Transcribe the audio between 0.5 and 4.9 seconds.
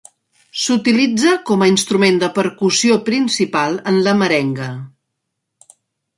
S'utilitza com a instrument de percussió principal en la merenga.